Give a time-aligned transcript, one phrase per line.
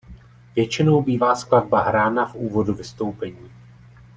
[0.55, 3.51] Většinou bývá skladba hrána v úvodu vystoupení.